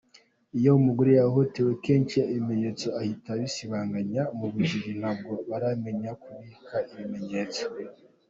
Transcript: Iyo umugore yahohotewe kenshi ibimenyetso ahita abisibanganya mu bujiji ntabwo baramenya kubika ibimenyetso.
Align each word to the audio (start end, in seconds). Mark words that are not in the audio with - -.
Iyo 0.57 0.71
umugore 0.79 1.11
yahohotewe 1.13 1.71
kenshi 1.85 2.17
ibimenyetso 2.31 2.85
ahita 2.99 3.27
abisibanganya 3.35 4.21
mu 4.37 4.45
bujiji 4.53 4.91
ntabwo 5.01 5.31
baramenya 5.49 6.11
kubika 6.23 6.75
ibimenyetso. 6.91 7.63